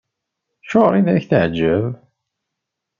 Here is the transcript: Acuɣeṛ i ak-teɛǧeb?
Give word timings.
Acuɣeṛ 0.63 0.93
i 1.09 1.11
ak-teɛǧeb? 1.17 1.83